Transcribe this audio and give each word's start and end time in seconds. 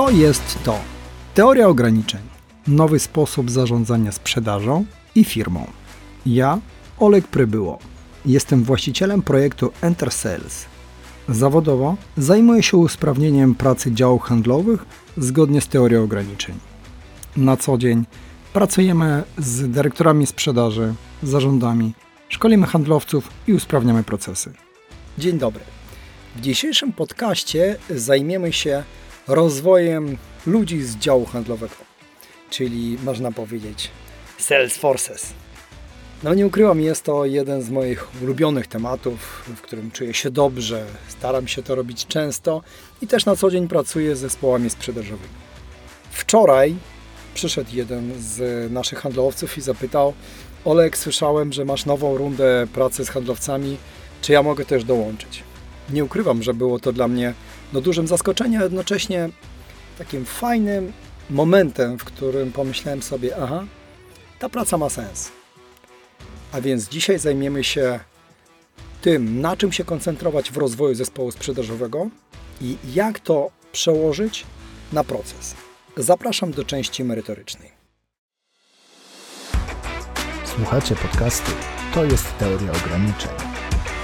To 0.00 0.10
jest 0.10 0.58
to. 0.64 0.78
Teoria 1.34 1.68
ograniczeń. 1.68 2.20
Nowy 2.66 2.98
sposób 2.98 3.50
zarządzania 3.50 4.12
sprzedażą 4.12 4.84
i 5.14 5.24
firmą. 5.24 5.66
Ja, 6.26 6.58
Oleg 6.98 7.26
Prybyło. 7.26 7.78
Jestem 8.26 8.64
właścicielem 8.64 9.22
projektu 9.22 9.72
Enter 9.82 10.10
Sales. 10.10 10.66
Zawodowo 11.28 11.96
zajmuję 12.16 12.62
się 12.62 12.76
usprawnieniem 12.76 13.54
pracy 13.54 13.92
działów 13.92 14.22
handlowych 14.22 14.84
zgodnie 15.16 15.60
z 15.60 15.68
teorią 15.68 16.04
ograniczeń. 16.04 16.54
Na 17.36 17.56
co 17.56 17.78
dzień 17.78 18.04
pracujemy 18.52 19.22
z 19.38 19.70
dyrektorami 19.70 20.26
sprzedaży, 20.26 20.94
zarządami, 21.22 21.92
szkolimy 22.28 22.66
handlowców 22.66 23.28
i 23.46 23.52
usprawniamy 23.52 24.04
procesy. 24.04 24.52
Dzień 25.18 25.38
dobry. 25.38 25.64
W 26.36 26.40
dzisiejszym 26.40 26.92
podcaście 26.92 27.76
zajmiemy 27.90 28.52
się 28.52 28.82
rozwojem 29.28 30.16
ludzi 30.46 30.82
z 30.82 30.96
działu 30.96 31.26
handlowego, 31.26 31.74
czyli 32.50 32.98
można 33.04 33.32
powiedzieć 33.32 33.90
Salesforces. 34.38 35.32
No 36.22 36.34
nie 36.34 36.46
ukrywam, 36.46 36.80
jest 36.80 37.04
to 37.04 37.24
jeden 37.24 37.62
z 37.62 37.70
moich 37.70 38.22
ulubionych 38.22 38.66
tematów, 38.66 39.42
w 39.56 39.60
którym 39.60 39.90
czuję 39.90 40.14
się 40.14 40.30
dobrze, 40.30 40.86
staram 41.08 41.48
się 41.48 41.62
to 41.62 41.74
robić 41.74 42.06
często 42.06 42.62
i 43.02 43.06
też 43.06 43.26
na 43.26 43.36
co 43.36 43.50
dzień 43.50 43.68
pracuję 43.68 44.16
z 44.16 44.18
zespołami 44.18 44.70
sprzedażowymi. 44.70 45.34
Wczoraj 46.10 46.74
przyszedł 47.34 47.70
jeden 47.72 48.12
z 48.18 48.72
naszych 48.72 48.98
handlowców 48.98 49.58
i 49.58 49.60
zapytał: 49.60 50.12
Olek, 50.64 50.98
słyszałem, 50.98 51.52
że 51.52 51.64
masz 51.64 51.86
nową 51.86 52.16
rundę 52.16 52.66
pracy 52.72 53.04
z 53.04 53.08
handlowcami, 53.08 53.76
czy 54.22 54.32
ja 54.32 54.42
mogę 54.42 54.64
też 54.64 54.84
dołączyć? 54.84 55.42
Nie 55.90 56.04
ukrywam, 56.04 56.42
że 56.42 56.54
było 56.54 56.78
to 56.78 56.92
dla 56.92 57.08
mnie 57.08 57.34
no, 57.72 57.80
dużym 57.80 58.06
zaskoczeniem, 58.06 58.60
a 58.60 58.64
jednocześnie 58.64 59.28
takim 59.98 60.24
fajnym 60.24 60.92
momentem, 61.30 61.98
w 61.98 62.04
którym 62.04 62.52
pomyślałem 62.52 63.02
sobie: 63.02 63.36
aha, 63.36 63.64
ta 64.38 64.48
praca 64.48 64.78
ma 64.78 64.90
sens. 64.90 65.32
A 66.52 66.60
więc 66.60 66.88
dzisiaj 66.88 67.18
zajmiemy 67.18 67.64
się 67.64 68.00
tym, 69.00 69.40
na 69.40 69.56
czym 69.56 69.72
się 69.72 69.84
koncentrować 69.84 70.50
w 70.50 70.56
rozwoju 70.56 70.94
zespołu 70.94 71.30
sprzedażowego 71.30 72.10
i 72.60 72.76
jak 72.94 73.20
to 73.20 73.50
przełożyć 73.72 74.46
na 74.92 75.04
proces. 75.04 75.54
Zapraszam 75.96 76.52
do 76.52 76.64
części 76.64 77.04
merytorycznej. 77.04 77.70
Słuchacie 80.44 80.96
podcastu 80.96 81.50
To 81.94 82.04
jest 82.04 82.38
teoria 82.38 82.72
ograniczeń. 82.72 83.32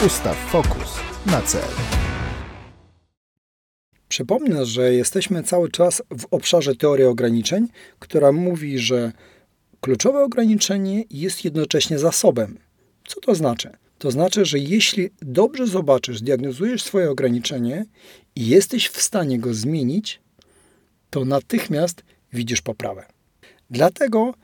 Ustaw 0.07 0.37
fokus 0.37 1.01
na 1.27 1.43
cel. 1.43 2.06
Przypomnę, 4.17 4.67
że 4.67 4.95
jesteśmy 4.95 5.43
cały 5.43 5.71
czas 5.71 6.03
w 6.19 6.27
obszarze 6.31 6.77
teorii 6.77 7.05
ograniczeń, 7.05 7.69
która 7.99 8.33
mówi, 8.33 8.79
że 8.79 9.13
kluczowe 9.81 10.25
ograniczenie 10.25 11.05
jest 11.11 11.45
jednocześnie 11.45 11.99
zasobem. 11.99 12.59
Co 13.07 13.21
to 13.21 13.35
znaczy? 13.35 13.71
To 13.99 14.11
znaczy, 14.11 14.45
że 14.45 14.59
jeśli 14.59 15.11
dobrze 15.23 15.67
zobaczysz, 15.67 16.23
diagnozujesz 16.23 16.83
swoje 16.83 17.11
ograniczenie 17.11 17.85
i 18.37 18.47
jesteś 18.47 18.89
w 18.89 19.01
stanie 19.01 19.39
go 19.39 19.55
zmienić, 19.55 20.21
to 21.11 21.25
natychmiast 21.25 22.03
widzisz 22.33 22.63
poprawę. 22.63 23.07
Dlatego 23.71 24.35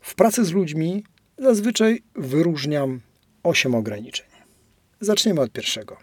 w 0.00 0.14
pracy 0.14 0.44
z 0.44 0.52
ludźmi 0.52 1.04
zazwyczaj 1.38 2.02
wyróżniam 2.14 3.00
8 3.42 3.74
ograniczeń. 3.74 4.26
Zaczniemy 5.00 5.40
od 5.40 5.52
pierwszego. 5.52 5.96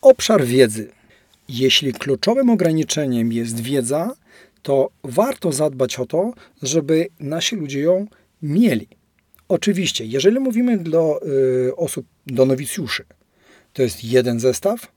Obszar 0.00 0.44
wiedzy. 0.44 0.95
Jeśli 1.48 1.92
kluczowym 1.92 2.50
ograniczeniem 2.50 3.32
jest 3.32 3.60
wiedza, 3.60 4.14
to 4.62 4.90
warto 5.04 5.52
zadbać 5.52 5.98
o 5.98 6.06
to, 6.06 6.32
żeby 6.62 7.08
nasi 7.20 7.56
ludzie 7.56 7.80
ją 7.80 8.06
mieli. 8.42 8.88
Oczywiście, 9.48 10.04
jeżeli 10.06 10.40
mówimy 10.40 10.78
do 10.78 11.20
y, 11.68 11.76
osób, 11.76 12.06
do 12.26 12.46
nowicjuszy, 12.46 13.04
to 13.72 13.82
jest 13.82 14.04
jeden 14.04 14.40
zestaw. 14.40 14.92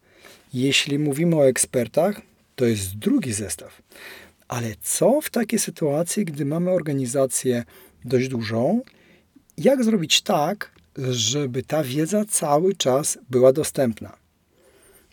Jeśli 0.54 1.00
mówimy 1.00 1.36
o 1.36 1.48
ekspertach, 1.48 2.22
to 2.56 2.66
jest 2.66 2.98
drugi 2.98 3.34
zestaw. 3.34 3.82
Ale 4.48 4.68
co 4.82 5.22
w 5.22 5.30
takiej 5.30 5.60
sytuacji, 5.60 6.26
gdy 6.26 6.46
mamy 6.46 6.72
organizację 6.72 7.64
dość 8.06 8.28
dużą? 8.28 8.82
Jak 9.58 9.84
zrobić 9.84 10.22
tak, 10.22 10.72
żeby 11.12 11.64
ta 11.64 11.84
wiedza 11.84 12.26
cały 12.26 12.76
czas 12.76 13.18
była 13.30 13.54
dostępna? 13.54 14.18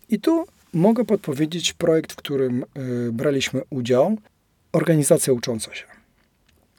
I 0.09 0.21
tu 0.21 0.47
mogę 0.77 1.05
podpowiedzieć 1.05 1.73
projekt, 1.73 2.13
w 2.13 2.17
którym 2.17 2.65
y, 3.09 3.13
braliśmy 3.13 3.63
udział. 3.71 4.19
Organizacja 4.73 5.33
ucząca 5.33 5.75
się. 5.75 5.85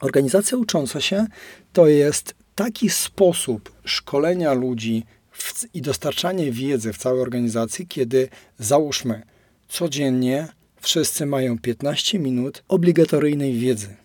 Organizacja 0.00 0.58
ucząca 0.58 1.00
się 1.00 1.26
to 1.72 1.86
jest 1.86 2.34
taki 2.54 2.90
sposób 2.90 3.72
szkolenia 3.84 4.52
ludzi 4.52 5.04
w, 5.30 5.74
i 5.74 5.82
dostarczania 5.82 6.44
wiedzy 6.50 6.92
w 6.92 6.98
całej 6.98 7.20
organizacji, 7.20 7.86
kiedy 7.86 8.28
załóżmy 8.58 9.22
codziennie 9.68 10.48
wszyscy 10.80 11.26
mają 11.26 11.58
15 11.58 12.18
minut 12.18 12.62
obligatoryjnej 12.68 13.54
wiedzy. 13.54 13.96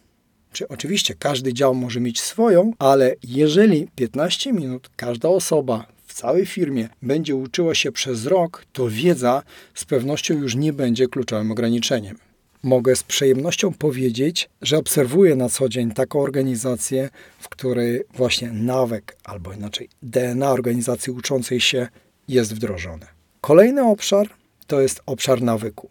Czy 0.52 0.68
oczywiście 0.68 1.16
każdy 1.20 1.54
dział 1.54 1.76
może 1.76 2.00
mieć 2.00 2.22
swoją, 2.22 2.72
ale 2.80 3.16
jeżeli 3.24 3.88
15 3.96 4.54
minut 4.54 4.90
każda 4.96 5.30
osoba 5.30 5.93
w 6.14 6.16
całej 6.16 6.46
firmie 6.46 6.90
będzie 7.02 7.36
uczyła 7.36 7.76
się 7.76 7.92
przez 7.92 8.26
rok, 8.26 8.66
to 8.74 8.90
wiedza 8.90 9.44
z 9.74 9.86
pewnością 9.86 10.34
już 10.34 10.56
nie 10.56 10.74
będzie 10.74 11.08
kluczowym 11.08 11.52
ograniczeniem. 11.52 12.18
Mogę 12.64 12.96
z 12.96 13.04
przyjemnością 13.04 13.74
powiedzieć, 13.74 14.50
że 14.62 14.78
obserwuję 14.78 15.36
na 15.36 15.50
co 15.50 15.70
dzień 15.70 15.92
taką 15.92 16.22
organizację, 16.22 17.10
w 17.40 17.50
której 17.50 18.02
właśnie 18.14 18.52
nawyk, 18.52 19.18
albo 19.24 19.54
inaczej 19.54 19.90
DNA 20.04 20.52
organizacji 20.52 21.14
uczącej 21.14 21.60
się 21.62 21.88
jest 22.28 22.56
wdrożone. 22.56 23.06
Kolejny 23.42 23.84
obszar 23.84 24.30
to 24.68 24.82
jest 24.82 25.02
obszar 25.06 25.42
nawyku. 25.42 25.90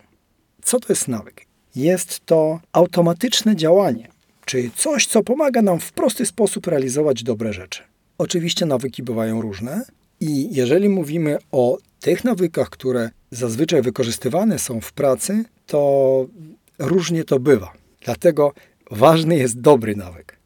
Co 0.63 0.81
to 0.81 0.87
jest 0.89 1.09
nawyk? 1.09 1.47
Jest 1.77 2.27
to 2.27 2.61
automatyczne 2.73 3.57
działanie, 3.57 4.09
czyli 4.45 4.71
coś, 4.71 5.07
co 5.07 5.23
pomaga 5.23 5.63
nam 5.63 5.81
w 5.81 5.93
prosty 5.93 6.27
sposób 6.27 6.67
realizować 6.67 7.23
dobre 7.23 7.53
rzeczy. 7.53 7.83
Oczywiście 8.19 8.67
nawyki 8.67 9.03
bywają 9.03 9.41
różne 9.41 9.85
i 10.23 10.49
jeżeli 10.55 10.89
mówimy 10.89 11.39
o 11.53 11.79
tych 12.01 12.25
nawykach, 12.25 12.71
które 12.71 13.11
zazwyczaj 13.31 13.83
wykorzystywane 13.83 14.59
są 14.59 14.81
w 14.81 14.93
pracy, 14.93 15.45
to 15.67 16.27
różnie 16.79 17.25
to 17.25 17.41
bywa. 17.41 17.73
Dlatego 18.05 18.53
ważny 18.91 19.37
jest 19.37 19.61
dobry 19.61 19.97
nawyk. 19.97 20.37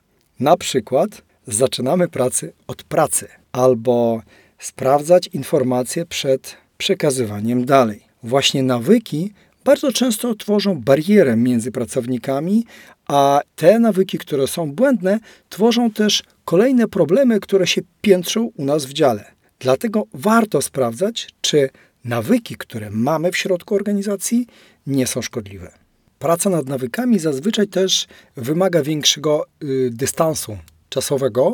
Na 0.40 0.56
przykład 0.56 1.22
zaczynamy 1.46 2.08
pracę 2.08 2.52
od 2.66 2.82
pracy 2.82 3.28
albo 3.52 4.22
sprawdzać 4.58 5.26
informacje 5.26 6.06
przed 6.06 6.56
przekazywaniem 6.78 7.64
dalej. 7.64 8.00
Właśnie 8.22 8.62
nawyki 8.62 9.32
bardzo 9.64 9.92
często 9.92 10.34
tworzą 10.34 10.80
barierę 10.80 11.36
między 11.36 11.72
pracownikami, 11.72 12.64
a 13.08 13.40
te 13.56 13.78
nawyki, 13.78 14.18
które 14.18 14.46
są 14.46 14.72
błędne, 14.72 15.18
tworzą 15.48 15.90
też 15.90 16.22
kolejne 16.44 16.88
problemy, 16.88 17.40
które 17.40 17.66
się 17.66 17.80
piętrzą 18.00 18.50
u 18.56 18.64
nas 18.64 18.86
w 18.86 18.92
dziale. 18.92 19.35
Dlatego 19.58 20.04
warto 20.14 20.62
sprawdzać, 20.62 21.28
czy 21.40 21.70
nawyki, 22.04 22.56
które 22.56 22.90
mamy 22.90 23.32
w 23.32 23.36
środku 23.36 23.74
organizacji, 23.74 24.46
nie 24.86 25.06
są 25.06 25.22
szkodliwe. 25.22 25.72
Praca 26.18 26.50
nad 26.50 26.66
nawykami 26.66 27.18
zazwyczaj 27.18 27.68
też 27.68 28.06
wymaga 28.36 28.82
większego 28.82 29.46
y, 29.62 29.90
dystansu 29.92 30.58
czasowego 30.88 31.52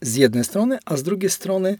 z 0.00 0.14
jednej 0.14 0.44
strony, 0.44 0.78
a 0.84 0.96
z 0.96 1.02
drugiej 1.02 1.30
strony 1.30 1.78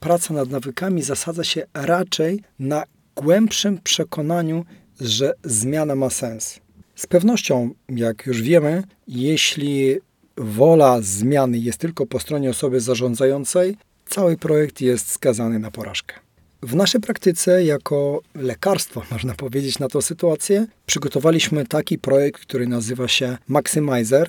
praca 0.00 0.34
nad 0.34 0.50
nawykami 0.50 1.02
zasadza 1.02 1.44
się 1.44 1.66
raczej 1.74 2.42
na 2.58 2.84
głębszym 3.16 3.78
przekonaniu, 3.78 4.64
że 5.00 5.34
zmiana 5.44 5.94
ma 5.94 6.10
sens. 6.10 6.60
Z 6.94 7.06
pewnością, 7.06 7.70
jak 7.88 8.26
już 8.26 8.42
wiemy, 8.42 8.82
jeśli 9.08 9.96
wola 10.36 11.00
zmiany 11.00 11.58
jest 11.58 11.78
tylko 11.78 12.06
po 12.06 12.20
stronie 12.20 12.50
osoby 12.50 12.80
zarządzającej, 12.80 13.76
cały 14.12 14.36
projekt 14.36 14.80
jest 14.80 15.10
skazany 15.10 15.58
na 15.58 15.70
porażkę. 15.70 16.14
W 16.62 16.74
naszej 16.74 17.00
praktyce, 17.00 17.64
jako 17.64 18.22
lekarstwo, 18.34 19.02
można 19.12 19.34
powiedzieć, 19.34 19.78
na 19.78 19.88
tę 19.88 20.02
sytuację, 20.02 20.66
przygotowaliśmy 20.86 21.66
taki 21.66 21.98
projekt, 21.98 22.42
który 22.42 22.66
nazywa 22.66 23.08
się 23.08 23.38
Maximizer. 23.48 24.28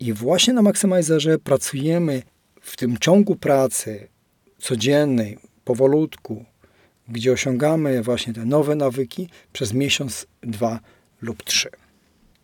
I 0.00 0.12
właśnie 0.12 0.52
na 0.52 0.62
Maximizerze 0.62 1.38
pracujemy 1.38 2.22
w 2.60 2.76
tym 2.76 2.98
ciągu 2.98 3.36
pracy 3.36 4.08
codziennej, 4.58 5.38
powolutku, 5.64 6.44
gdzie 7.08 7.32
osiągamy 7.32 8.02
właśnie 8.02 8.34
te 8.34 8.44
nowe 8.44 8.74
nawyki 8.74 9.28
przez 9.52 9.72
miesiąc, 9.72 10.26
dwa 10.42 10.80
lub 11.22 11.42
trzy. 11.42 11.70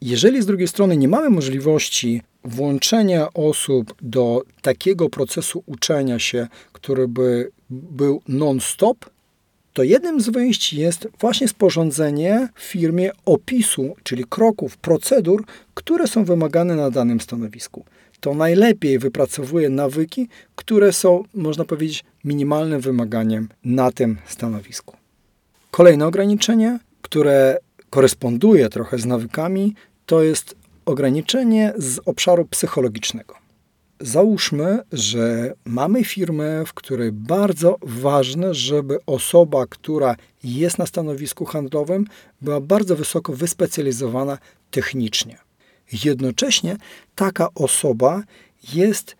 Jeżeli 0.00 0.42
z 0.42 0.46
drugiej 0.46 0.68
strony 0.68 0.96
nie 0.96 1.08
mamy 1.08 1.30
możliwości 1.30 2.22
włączenia 2.44 3.32
osób 3.32 3.94
do 4.02 4.42
takiego 4.62 5.08
procesu 5.08 5.62
uczenia 5.66 6.18
się, 6.18 6.48
który 6.80 7.08
by 7.08 7.50
był 7.70 8.22
non-stop, 8.28 9.10
to 9.72 9.82
jednym 9.82 10.20
z 10.20 10.28
wyjść 10.28 10.72
jest 10.72 11.08
właśnie 11.20 11.48
sporządzenie 11.48 12.48
w 12.54 12.62
firmie 12.62 13.10
opisu, 13.24 13.96
czyli 14.02 14.24
kroków, 14.24 14.76
procedur, 14.76 15.44
które 15.74 16.06
są 16.06 16.24
wymagane 16.24 16.76
na 16.76 16.90
danym 16.90 17.20
stanowisku. 17.20 17.84
To 18.20 18.34
najlepiej 18.34 18.98
wypracowuje 18.98 19.68
nawyki, 19.68 20.28
które 20.56 20.92
są, 20.92 21.24
można 21.34 21.64
powiedzieć, 21.64 22.04
minimalnym 22.24 22.80
wymaganiem 22.80 23.48
na 23.64 23.92
tym 23.92 24.16
stanowisku. 24.26 24.96
Kolejne 25.70 26.06
ograniczenie, 26.06 26.78
które 27.02 27.58
koresponduje 27.90 28.68
trochę 28.68 28.98
z 28.98 29.06
nawykami, 29.06 29.74
to 30.06 30.22
jest 30.22 30.56
ograniczenie 30.86 31.72
z 31.76 32.00
obszaru 32.06 32.44
psychologicznego. 32.44 33.34
Załóżmy, 34.00 34.78
że 34.92 35.54
mamy 35.64 36.04
firmę, 36.04 36.64
w 36.66 36.72
której 36.72 37.12
bardzo 37.12 37.76
ważne, 37.82 38.54
żeby 38.54 38.98
osoba, 39.06 39.66
która 39.66 40.16
jest 40.44 40.78
na 40.78 40.86
stanowisku 40.86 41.44
handlowym, 41.44 42.06
była 42.40 42.60
bardzo 42.60 42.96
wysoko 42.96 43.32
wyspecjalizowana 43.32 44.38
technicznie. 44.70 45.38
Jednocześnie 46.04 46.76
taka 47.14 47.48
osoba 47.54 48.22
jest 48.74 49.16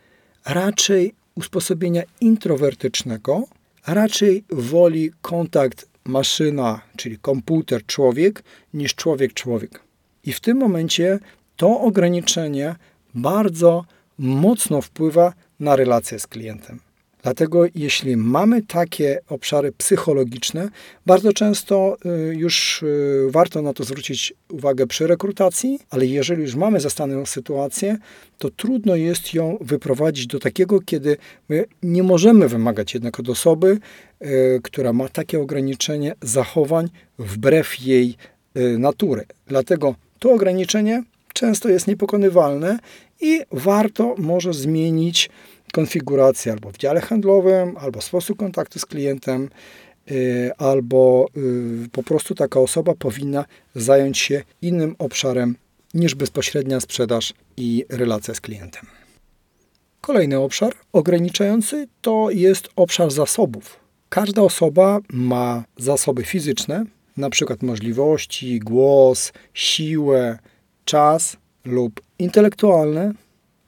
raczej 0.46 1.14
usposobienia 1.34 2.02
introwertycznego, 2.20 3.44
raczej 3.86 4.44
woli 4.50 5.10
kontakt 5.22 5.88
maszyna, 6.04 6.80
czyli 6.96 7.18
komputer, 7.18 7.86
człowiek, 7.86 8.42
niż 8.74 8.94
człowiek-człowiek. 8.94 9.80
I 10.24 10.32
w 10.32 10.40
tym 10.40 10.56
momencie 10.56 11.18
to 11.56 11.80
ograniczenie 11.80 12.74
bardzo 13.14 13.84
mocno 14.20 14.81
wpływa 14.81 15.32
na 15.61 15.76
relacje 15.76 16.19
z 16.19 16.26
klientem. 16.26 16.81
Dlatego 17.22 17.64
jeśli 17.75 18.17
mamy 18.17 18.62
takie 18.62 19.20
obszary 19.28 19.72
psychologiczne, 19.72 20.69
bardzo 21.06 21.32
często 21.32 21.96
y, 22.31 22.34
już 22.34 22.82
y, 22.82 23.26
warto 23.31 23.62
na 23.62 23.72
to 23.72 23.84
zwrócić 23.84 24.34
uwagę 24.50 24.87
przy 24.87 25.06
rekrutacji, 25.06 25.78
ale 25.90 26.06
jeżeli 26.06 26.43
już 26.43 26.55
mamy 26.55 26.81
zastaną 26.81 27.26
sytuację, 27.26 27.99
to 28.38 28.50
trudno 28.50 28.96
jest 28.96 29.34
ją 29.34 29.58
wyprowadzić 29.61 30.26
do 30.26 30.38
takiego, 30.38 30.81
kiedy 30.81 31.16
my 31.49 31.64
nie 31.82 32.02
możemy 32.02 32.49
wymagać 32.49 32.94
jednak 32.94 33.20
od 33.20 33.28
osoby, 33.28 33.78
y, 34.23 34.61
która 34.62 34.93
ma 34.93 35.08
takie 35.08 35.40
ograniczenie 35.40 36.14
zachowań 36.23 36.88
wbrew 37.19 37.81
jej 37.81 38.16
natury. 38.78 39.25
Dlatego 39.46 39.94
to 40.19 40.32
ograniczenie 40.32 41.02
często 41.34 41.69
jest 41.69 41.87
niepokonywalne 41.87 42.78
i 43.20 43.40
warto 43.52 44.14
może 44.19 44.52
zmienić 44.52 45.31
konfigurację 45.72 46.52
albo 46.52 46.70
w 46.70 46.76
dziale 46.76 47.00
handlowym, 47.00 47.76
albo 47.76 48.00
sposób 48.00 48.38
kontaktu 48.38 48.78
z 48.78 48.87
klientem, 48.87 49.49
y, 50.11 50.50
albo 50.58 51.26
y, 51.37 51.88
po 51.93 52.02
prostu 52.02 52.34
taka 52.34 52.61
osoba 52.61 52.94
powinna 52.94 53.44
zająć 53.75 54.19
się 54.19 54.43
innym 54.62 54.96
obszarem 54.99 55.56
niż 55.94 56.14
bezpośrednia 56.14 56.81
sprzedaż 56.81 57.34
i 57.56 57.84
relacja 57.88 58.34
z 58.34 58.40
klientem. 58.40 58.87
Kolejny 60.00 60.38
obszar 60.38 60.73
ograniczający 60.93 61.88
to 62.00 62.31
jest 62.31 62.69
obszar 62.76 63.11
zasobów. 63.11 63.81
Każda 64.08 64.43
osoba 64.43 64.99
ma 65.12 65.64
zasoby 65.76 66.25
fizyczne, 66.25 66.84
na 67.16 67.31
przykład 67.31 67.62
możliwości, 67.62 68.58
głos, 68.58 69.32
siłę, 69.55 70.38
czas 70.84 71.37
lub 71.64 72.00
intelektualne, 72.18 73.12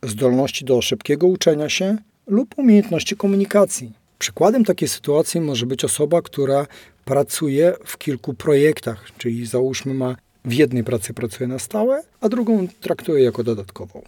zdolności 0.02 0.64
do 0.64 0.82
szybkiego 0.82 1.26
uczenia 1.26 1.68
się 1.68 1.96
lub 2.26 2.58
umiejętności 2.58 3.16
komunikacji. 3.16 3.92
Przykładem 4.18 4.64
takiej 4.64 4.88
sytuacji 4.88 5.40
może 5.40 5.66
być 5.66 5.84
osoba, 5.84 6.22
która 6.22 6.66
pracuje 7.04 7.74
w 7.84 7.98
kilku 7.98 8.34
projektach, 8.34 9.06
czyli 9.18 9.46
załóżmy 9.46 9.94
ma 9.94 10.16
w 10.44 10.52
jednej 10.52 10.84
pracy 10.84 11.14
pracuje 11.14 11.48
na 11.48 11.58
stałe, 11.58 12.02
a 12.20 12.28
drugą 12.28 12.68
traktuje 12.80 13.24
jako 13.24 13.44
dodatkową. 13.44 14.02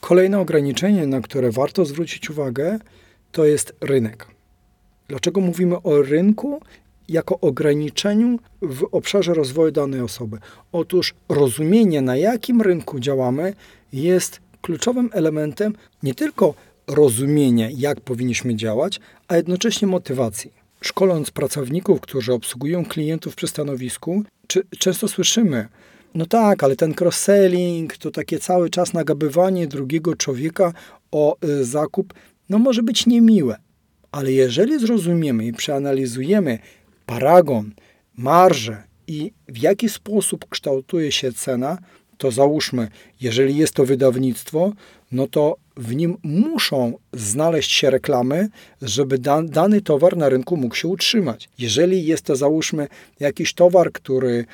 Kolejne 0.00 0.40
ograniczenie, 0.40 1.06
na 1.06 1.20
które 1.20 1.50
warto 1.50 1.84
zwrócić 1.84 2.30
uwagę, 2.30 2.78
to 3.32 3.44
jest 3.44 3.74
rynek. 3.80 4.26
Dlaczego 5.08 5.40
mówimy 5.40 5.82
o 5.82 6.02
rynku 6.02 6.60
jako 7.08 7.40
ograniczeniu 7.40 8.38
w 8.62 8.84
obszarze 8.92 9.34
rozwoju 9.34 9.72
danej 9.72 10.00
osoby? 10.00 10.38
Otóż 10.72 11.14
rozumienie, 11.28 12.02
na 12.02 12.16
jakim 12.16 12.62
rynku 12.62 13.00
działamy, 13.00 13.54
jest 13.92 14.40
kluczowym 14.62 15.10
elementem 15.12 15.74
nie 16.02 16.14
tylko 16.14 16.54
rozumienia, 16.86 17.68
jak 17.76 18.00
powinniśmy 18.00 18.56
działać, 18.56 19.00
a 19.28 19.36
jednocześnie 19.36 19.88
motywacji. 19.88 20.52
Szkoląc 20.80 21.30
pracowników, 21.30 22.00
którzy 22.00 22.32
obsługują 22.32 22.84
klientów 22.84 23.34
przy 23.34 23.46
stanowisku, 23.46 24.22
czy, 24.46 24.62
często 24.78 25.08
słyszymy, 25.08 25.68
no 26.14 26.26
tak, 26.26 26.64
ale 26.64 26.76
ten 26.76 26.92
cross-selling 26.92 27.96
to 27.98 28.10
takie 28.10 28.38
cały 28.38 28.70
czas 28.70 28.92
nagabywanie 28.92 29.66
drugiego 29.66 30.16
człowieka 30.16 30.72
o 31.12 31.36
y, 31.44 31.64
zakup, 31.64 32.14
no 32.48 32.58
może 32.58 32.82
być 32.82 33.06
niemiłe. 33.06 33.56
Ale 34.12 34.32
jeżeli 34.32 34.78
zrozumiemy 34.78 35.46
i 35.46 35.52
przeanalizujemy 35.52 36.58
paragon, 37.12 37.72
marżę 38.16 38.82
i 39.06 39.32
w 39.48 39.58
jaki 39.58 39.88
sposób 39.88 40.48
kształtuje 40.48 41.12
się 41.12 41.32
cena, 41.32 41.78
to 42.18 42.30
załóżmy, 42.30 42.88
jeżeli 43.20 43.56
jest 43.56 43.74
to 43.74 43.84
wydawnictwo, 43.84 44.72
no 45.12 45.26
to 45.26 45.56
w 45.76 45.94
nim 45.94 46.16
muszą 46.22 46.98
znaleźć 47.12 47.72
się 47.72 47.90
reklamy, 47.90 48.48
żeby 48.82 49.18
da, 49.18 49.42
dany 49.42 49.80
towar 49.80 50.16
na 50.16 50.28
rynku 50.28 50.56
mógł 50.56 50.74
się 50.74 50.88
utrzymać. 50.88 51.48
Jeżeli 51.58 52.06
jest 52.06 52.24
to, 52.24 52.36
załóżmy, 52.36 52.88
jakiś 53.20 53.54
towar, 53.54 53.92
który 53.92 54.44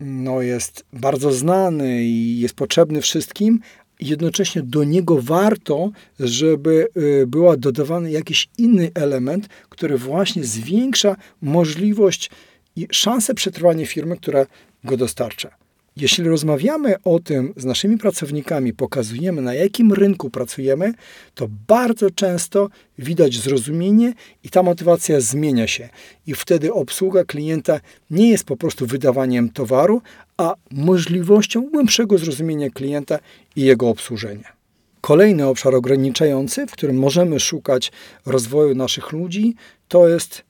no, 0.00 0.42
jest 0.42 0.84
bardzo 0.92 1.32
znany 1.32 2.02
i 2.02 2.40
jest 2.40 2.54
potrzebny 2.54 3.00
wszystkim, 3.00 3.60
jednocześnie 4.00 4.62
do 4.62 4.84
niego 4.84 5.22
warto, 5.22 5.90
żeby 6.20 6.88
y, 6.96 7.26
była 7.26 7.56
dodawany 7.56 8.10
jakiś 8.10 8.48
inny 8.58 8.90
element, 8.94 9.48
który 9.68 9.98
właśnie 9.98 10.44
zwiększa 10.44 11.16
możliwość 11.42 12.30
i 12.76 12.86
szansę 12.92 13.34
przetrwania 13.34 13.86
firmy, 13.86 14.16
która 14.16 14.46
go 14.84 14.96
dostarcza. 14.96 15.60
Jeśli 15.96 16.24
rozmawiamy 16.24 16.94
o 17.04 17.18
tym 17.18 17.54
z 17.56 17.64
naszymi 17.64 17.98
pracownikami, 17.98 18.72
pokazujemy 18.72 19.42
na 19.42 19.54
jakim 19.54 19.92
rynku 19.92 20.30
pracujemy, 20.30 20.92
to 21.34 21.48
bardzo 21.68 22.10
często 22.10 22.68
widać 22.98 23.34
zrozumienie 23.34 24.12
i 24.44 24.48
ta 24.48 24.62
motywacja 24.62 25.20
zmienia 25.20 25.66
się. 25.66 25.88
I 26.26 26.34
wtedy 26.34 26.72
obsługa 26.72 27.24
klienta 27.24 27.80
nie 28.10 28.30
jest 28.30 28.44
po 28.44 28.56
prostu 28.56 28.86
wydawaniem 28.86 29.48
towaru, 29.48 30.02
a 30.40 30.54
możliwością 30.70 31.70
głębszego 31.70 32.18
zrozumienia 32.18 32.70
klienta 32.70 33.18
i 33.56 33.62
jego 33.62 33.88
obsłużenia. 33.88 34.52
Kolejny 35.00 35.46
obszar 35.46 35.74
ograniczający, 35.74 36.66
w 36.66 36.72
którym 36.72 36.96
możemy 36.96 37.40
szukać 37.40 37.92
rozwoju 38.26 38.74
naszych 38.74 39.12
ludzi, 39.12 39.54
to 39.88 40.08
jest 40.08 40.44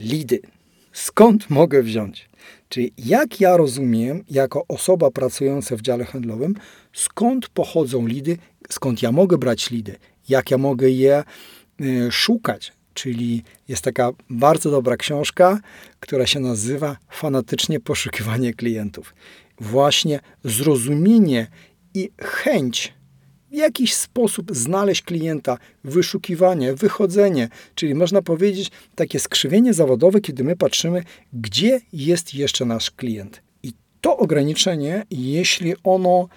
lidy. 0.00 0.40
Skąd 0.92 1.50
mogę 1.50 1.82
wziąć? 1.82 2.30
Czyli 2.68 2.92
jak 2.98 3.40
ja 3.40 3.56
rozumiem, 3.56 4.24
jako 4.30 4.64
osoba 4.68 5.10
pracująca 5.10 5.76
w 5.76 5.80
dziale 5.80 6.04
handlowym, 6.04 6.54
skąd 6.92 7.48
pochodzą 7.48 8.06
lidy, 8.06 8.36
skąd 8.70 9.02
ja 9.02 9.12
mogę 9.12 9.38
brać 9.38 9.70
lidy, 9.70 9.96
jak 10.28 10.50
ja 10.50 10.58
mogę 10.58 10.90
je 10.90 11.24
y, 11.80 12.12
szukać. 12.12 12.72
Czyli 13.02 13.42
jest 13.68 13.82
taka 13.82 14.10
bardzo 14.30 14.70
dobra 14.70 14.96
książka, 14.96 15.60
która 16.00 16.26
się 16.26 16.40
nazywa 16.40 16.96
Fanatycznie 17.10 17.80
poszukiwanie 17.80 18.54
klientów. 18.54 19.14
Właśnie 19.60 20.20
zrozumienie 20.44 21.46
i 21.94 22.10
chęć 22.22 22.94
w 23.50 23.54
jakiś 23.54 23.94
sposób 23.94 24.56
znaleźć 24.56 25.02
klienta, 25.02 25.58
wyszukiwanie, 25.84 26.74
wychodzenie, 26.74 27.48
czyli 27.74 27.94
można 27.94 28.22
powiedzieć 28.22 28.70
takie 28.94 29.20
skrzywienie 29.20 29.74
zawodowe, 29.74 30.20
kiedy 30.20 30.44
my 30.44 30.56
patrzymy, 30.56 31.02
gdzie 31.32 31.80
jest 31.92 32.34
jeszcze 32.34 32.64
nasz 32.64 32.90
klient. 32.90 33.42
I 33.62 33.72
to 34.00 34.16
ograniczenie, 34.16 35.06
jeśli 35.10 35.74
ono 35.84 36.28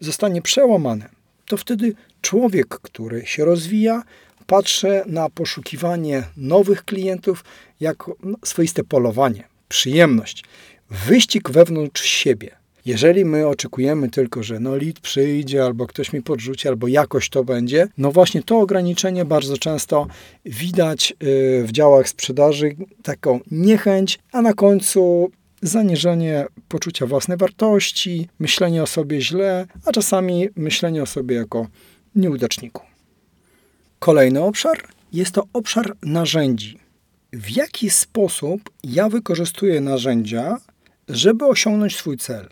zostanie 0.00 0.42
przełamane, 0.42 1.08
to 1.46 1.56
wtedy 1.56 1.94
człowiek, 2.20 2.68
który 2.68 3.26
się 3.26 3.44
rozwija, 3.44 4.02
patrzy 4.46 5.02
na 5.06 5.30
poszukiwanie 5.30 6.22
nowych 6.36 6.84
klientów 6.84 7.44
jako 7.80 8.16
swoiste 8.44 8.84
polowanie, 8.84 9.44
przyjemność, 9.68 10.44
wyścig 10.90 11.50
wewnątrz 11.50 12.02
siebie. 12.02 12.56
Jeżeli 12.86 13.24
my 13.24 13.46
oczekujemy 13.46 14.10
tylko, 14.10 14.42
że 14.42 14.60
no 14.60 14.76
lead 14.76 15.00
przyjdzie, 15.00 15.64
albo 15.64 15.86
ktoś 15.86 16.12
mi 16.12 16.22
podrzuci, 16.22 16.68
albo 16.68 16.88
jakoś 16.88 17.28
to 17.28 17.44
będzie, 17.44 17.88
no 17.98 18.12
właśnie 18.12 18.42
to 18.42 18.58
ograniczenie 18.58 19.24
bardzo 19.24 19.58
często 19.58 20.06
widać 20.44 21.12
y, 21.22 21.64
w 21.66 21.72
działach 21.72 22.08
sprzedaży, 22.08 22.76
taką 23.02 23.40
niechęć, 23.50 24.18
a 24.32 24.42
na 24.42 24.52
końcu 24.52 25.30
zaniżenie 25.62 26.46
poczucia 26.68 27.06
własnej 27.06 27.38
wartości, 27.38 28.28
myślenie 28.38 28.82
o 28.82 28.86
sobie 28.86 29.20
źle, 29.20 29.66
a 29.84 29.92
czasami 29.92 30.48
myślenie 30.56 31.02
o 31.02 31.06
sobie 31.06 31.36
jako 31.36 31.66
nieudaczniku. 32.14 32.95
Kolejny 33.98 34.42
obszar 34.42 34.78
jest 35.12 35.32
to 35.32 35.42
obszar 35.52 35.96
narzędzi. 36.02 36.78
w 37.32 37.50
jaki 37.50 37.90
sposób 37.90 38.70
ja 38.84 39.08
wykorzystuję 39.08 39.80
narzędzia, 39.80 40.58
żeby 41.08 41.46
osiągnąć 41.46 41.96
swój 41.96 42.16
cel. 42.16 42.48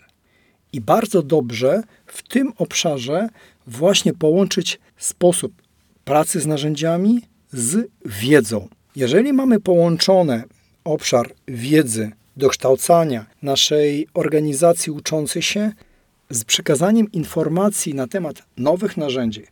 I 0.73 0.81
bardzo 0.81 1.21
dobrze 1.21 1.83
w 2.05 2.23
tym 2.23 2.53
obszarze 2.57 3.27
właśnie 3.67 4.13
połączyć 4.13 4.79
sposób 4.97 5.53
pracy 6.03 6.39
z 6.39 6.45
narzędziami 6.45 7.21
z 7.51 7.89
wiedzą. 8.05 8.67
Jeżeli 8.95 9.33
mamy 9.33 9.59
połączone 9.59 10.43
obszar 10.83 11.33
wiedzy, 11.47 12.11
dokształcania 12.37 13.25
naszej 13.41 14.07
organizacji 14.13 14.91
uczącej 14.91 15.41
się 15.41 15.71
z 16.29 16.43
przekazaniem 16.43 17.11
informacji 17.11 17.93
na 17.93 18.07
temat 18.07 18.43
nowych 18.57 18.97
narzędzi, 18.97 19.43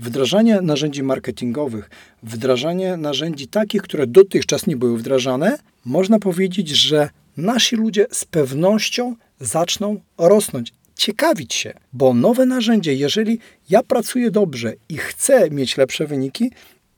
wdrażanie 0.00 0.60
narzędzi 0.60 1.02
marketingowych, 1.02 1.90
wdrażanie 2.22 2.96
narzędzi 2.96 3.48
takich, 3.48 3.82
które 3.82 4.06
dotychczas 4.06 4.66
nie 4.66 4.76
były 4.76 4.98
wdrażane, 4.98 5.58
można 5.84 6.18
powiedzieć, 6.18 6.68
że 6.68 7.08
nasi 7.36 7.76
ludzie 7.76 8.06
z 8.10 8.24
pewnością 8.24 9.16
zaczną 9.40 10.00
rosnąć, 10.18 10.72
ciekawić 10.96 11.54
się, 11.54 11.72
bo 11.92 12.14
nowe 12.14 12.46
narzędzie, 12.46 12.94
jeżeli 12.94 13.38
ja 13.70 13.82
pracuję 13.82 14.30
dobrze 14.30 14.72
i 14.88 14.96
chcę 14.96 15.50
mieć 15.50 15.76
lepsze 15.76 16.06
wyniki, 16.06 16.50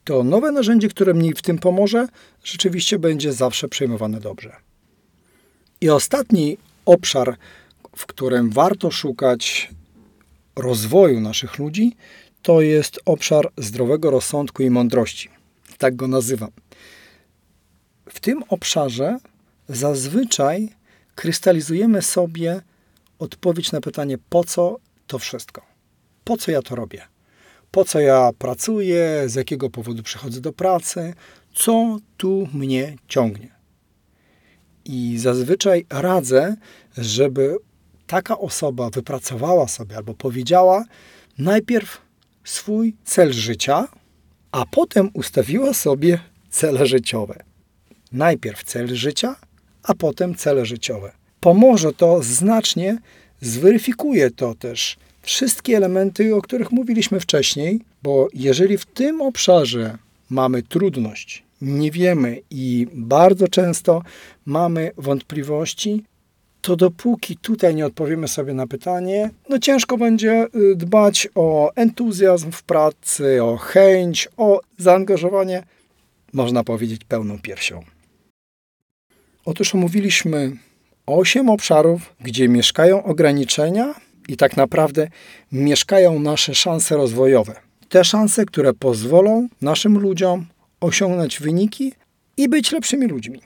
to 0.04 0.24
nowe 0.24 0.52
narzędzie, 0.52 0.88
które 0.88 1.14
mi 1.14 1.34
w 1.34 1.42
tym 1.42 1.58
pomoże, 1.58 2.06
rzeczywiście 2.44 2.98
będzie 2.98 3.32
zawsze 3.32 3.68
przyjmowane 3.68 4.20
dobrze. 4.20 4.56
I 5.80 5.90
ostatni 5.90 6.58
obszar, 6.84 7.36
w 7.96 8.06
którym 8.06 8.50
warto 8.50 8.90
szukać 8.90 9.70
rozwoju 10.56 11.20
naszych 11.20 11.58
ludzi, 11.58 11.96
to 12.42 12.60
jest 12.60 13.00
obszar 13.04 13.48
zdrowego 13.58 14.10
rozsądku 14.10 14.62
i 14.62 14.70
mądrości. 14.70 15.28
Tak 15.78 15.96
go 15.96 16.08
nazywam. 16.08 16.50
W 18.08 18.20
tym 18.20 18.42
obszarze 18.48 19.18
zazwyczaj 19.68 20.68
krystalizujemy 21.14 22.02
sobie 22.02 22.62
odpowiedź 23.18 23.72
na 23.72 23.80
pytanie, 23.80 24.18
po 24.28 24.44
co 24.44 24.76
to 25.06 25.18
wszystko? 25.18 25.62
Po 26.24 26.36
co 26.36 26.50
ja 26.50 26.62
to 26.62 26.76
robię? 26.76 27.02
Po 27.70 27.84
co 27.84 28.00
ja 28.00 28.30
pracuję? 28.38 29.22
Z 29.26 29.34
jakiego 29.34 29.70
powodu 29.70 30.02
przychodzę 30.02 30.40
do 30.40 30.52
pracy? 30.52 31.14
Co 31.54 31.98
tu 32.16 32.48
mnie 32.54 32.96
ciągnie? 33.08 33.52
I 34.84 35.18
zazwyczaj 35.18 35.86
radzę, 35.90 36.56
żeby 36.98 37.56
taka 38.06 38.38
osoba 38.38 38.90
wypracowała 38.90 39.68
sobie 39.68 39.96
albo 39.96 40.14
powiedziała 40.14 40.84
najpierw 41.38 42.00
swój 42.44 42.94
cel 43.04 43.32
życia, 43.32 43.88
a 44.52 44.66
potem 44.66 45.10
ustawiła 45.12 45.74
sobie 45.74 46.18
cele 46.50 46.86
życiowe. 46.86 47.42
Najpierw 48.12 48.64
cel 48.64 48.96
życia, 48.96 49.36
a 49.82 49.94
potem 49.94 50.34
cele 50.34 50.66
życiowe. 50.66 51.12
Pomoże 51.40 51.92
to 51.92 52.22
znacznie, 52.22 52.98
zweryfikuje 53.40 54.30
to 54.30 54.54
też 54.54 54.96
wszystkie 55.22 55.76
elementy, 55.76 56.34
o 56.34 56.42
których 56.42 56.72
mówiliśmy 56.72 57.20
wcześniej, 57.20 57.80
bo 58.02 58.28
jeżeli 58.34 58.78
w 58.78 58.86
tym 58.86 59.22
obszarze 59.22 59.98
mamy 60.30 60.62
trudność, 60.62 61.42
nie 61.60 61.90
wiemy 61.90 62.40
i 62.50 62.86
bardzo 62.92 63.48
często 63.48 64.02
mamy 64.46 64.90
wątpliwości, 64.96 66.04
to 66.62 66.76
dopóki 66.76 67.36
tutaj 67.36 67.74
nie 67.74 67.86
odpowiemy 67.86 68.28
sobie 68.28 68.54
na 68.54 68.66
pytanie, 68.66 69.30
no 69.48 69.58
ciężko 69.58 69.98
będzie 69.98 70.46
y, 70.54 70.76
dbać 70.76 71.28
o 71.34 71.72
entuzjazm 71.74 72.50
w 72.50 72.62
pracy, 72.62 73.42
o 73.42 73.56
chęć, 73.56 74.28
o 74.36 74.60
zaangażowanie, 74.78 75.62
można 76.32 76.64
powiedzieć, 76.64 77.04
pełną 77.04 77.38
piersią. 77.38 77.82
Otóż 79.44 79.74
omówiliśmy 79.74 80.56
osiem 81.06 81.50
obszarów, 81.50 82.14
gdzie 82.20 82.48
mieszkają 82.48 83.04
ograniczenia 83.04 83.94
i 84.28 84.36
tak 84.36 84.56
naprawdę 84.56 85.08
mieszkają 85.52 86.18
nasze 86.18 86.54
szanse 86.54 86.96
rozwojowe. 86.96 87.54
Te 87.88 88.04
szanse, 88.04 88.44
które 88.44 88.72
pozwolą 88.72 89.48
naszym 89.62 89.98
ludziom 89.98 90.46
osiągnąć 90.80 91.40
wyniki 91.40 91.92
i 92.36 92.48
być 92.48 92.72
lepszymi 92.72 93.06
ludźmi. 93.06 93.40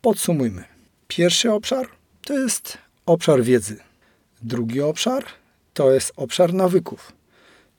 Podsumujmy. 0.00 0.64
Pierwszy 1.08 1.52
obszar 1.52 1.95
to 2.26 2.38
jest 2.38 2.78
obszar 3.06 3.42
wiedzy. 3.42 3.76
Drugi 4.42 4.80
obszar 4.80 5.24
to 5.74 5.92
jest 5.92 6.12
obszar 6.16 6.54
nawyków. 6.54 7.12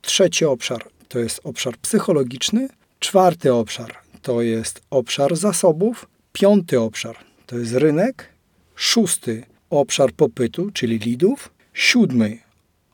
Trzeci 0.02 0.46
obszar 0.46 0.86
to 1.08 1.20
jest 1.20 1.40
obszar 1.44 1.78
psychologiczny. 1.78 2.70
Czwarty 3.00 3.54
obszar 3.54 3.96
to 4.22 4.42
jest 4.42 4.82
obszar 4.90 5.36
zasobów. 5.36 6.08
Piąty 6.34 6.80
obszar 6.80 7.18
to 7.46 7.58
jest 7.58 7.74
rynek. 7.74 8.30
Szósty 8.76 9.44
obszar 9.70 10.12
popytu, 10.12 10.72
czyli 10.72 11.00
lidów. 11.00 11.50
Siódmy 11.74 12.38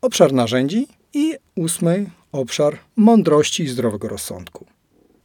obszar 0.01 0.33
narzędzi. 0.33 0.87
I 1.13 1.35
ósmy 1.55 2.09
obszar 2.31 2.79
mądrości 2.95 3.63
i 3.63 3.67
zdrowego 3.67 4.07
rozsądku. 4.07 4.65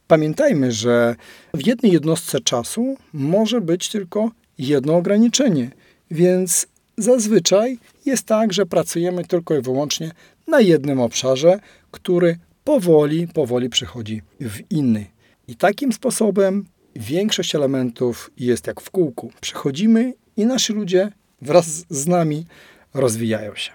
Pamiętajmy, 0.06 0.72
że 0.72 1.16
w 1.54 1.66
jednej 1.66 1.92
jednostce 1.92 2.40
czasu 2.40 2.96
może 3.12 3.60
być 3.60 3.88
tylko 3.88 4.30
jedno 4.58 4.96
ograniczenie, 4.96 5.70
więc 6.10 6.66
zazwyczaj 6.98 7.78
jest 8.06 8.22
tak, 8.22 8.52
że 8.52 8.66
pracujemy 8.66 9.24
tylko 9.24 9.56
i 9.56 9.62
wyłącznie 9.62 10.10
na 10.46 10.60
jednym 10.60 11.00
obszarze, 11.00 11.60
który 11.90 12.38
powoli, 12.64 13.28
powoli 13.28 13.68
przechodzi 13.68 14.22
w 14.40 14.70
inny. 14.70 15.06
I 15.48 15.56
takim 15.56 15.92
sposobem 15.92 16.64
większość 16.96 17.54
elementów 17.54 18.30
jest 18.36 18.66
jak 18.66 18.80
w 18.80 18.90
kółku. 18.90 19.32
Przechodzimy 19.40 20.12
i 20.36 20.46
nasi 20.46 20.72
ludzie 20.72 21.12
wraz 21.42 21.84
z 21.90 22.06
nami 22.06 22.46
rozwijają 22.94 23.54
się. 23.54 23.72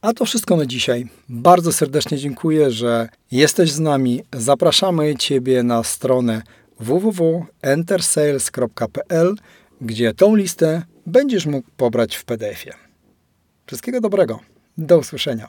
A 0.00 0.12
to 0.12 0.24
wszystko 0.24 0.56
na 0.56 0.66
dzisiaj. 0.66 1.08
Bardzo 1.28 1.72
serdecznie 1.72 2.18
dziękuję, 2.18 2.70
że 2.70 3.08
jesteś 3.30 3.72
z 3.72 3.80
nami. 3.80 4.22
Zapraszamy 4.32 5.16
Ciebie 5.16 5.62
na 5.62 5.82
stronę 5.82 6.42
www.entersales.pl, 6.80 9.34
gdzie 9.82 10.14
tą 10.14 10.34
listę 10.34 10.82
będziesz 11.06 11.46
mógł 11.46 11.68
pobrać 11.76 12.16
w 12.16 12.24
PDF-ie. 12.24 12.74
Wszystkiego 13.66 14.00
dobrego. 14.00 14.40
Do 14.78 14.98
usłyszenia. 14.98 15.48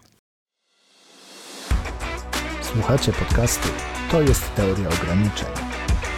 Słuchacie 2.62 3.14
podcastu 3.14 3.68
To 4.12 4.22
jest 4.22 4.56
teoria 4.56 4.90
ograniczeń. 4.90 5.48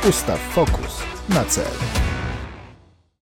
Ustaw 0.10 0.39
fokus 0.39 1.03
na 1.29 1.45
cel. 1.45 2.04